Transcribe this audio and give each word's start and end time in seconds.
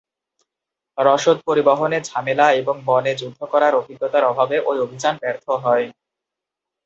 রসদ 0.97 1.37
পরিবহনে 1.47 1.97
ঝামেলা 2.03 2.47
এবং 2.53 2.75
বনে 2.85 3.13
যুদ্ধ 3.15 3.39
করার 3.51 3.73
অভিজ্ঞতার 3.75 4.23
অভাবে 4.23 4.57
ঐ 4.61 4.73
অভিযান 4.85 5.15
ব্যর্থ 5.21 5.45
হয়। 5.63 5.85